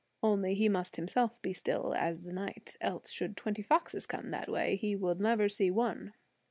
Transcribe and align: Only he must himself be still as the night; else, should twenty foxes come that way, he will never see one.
Only 0.23 0.55
he 0.55 0.67
must 0.67 0.95
himself 0.95 1.39
be 1.43 1.53
still 1.53 1.93
as 1.93 2.23
the 2.23 2.33
night; 2.33 2.75
else, 2.81 3.11
should 3.11 3.37
twenty 3.37 3.61
foxes 3.61 4.07
come 4.07 4.31
that 4.31 4.49
way, 4.49 4.75
he 4.75 4.95
will 4.95 5.13
never 5.13 5.47
see 5.47 5.69
one. 5.69 6.13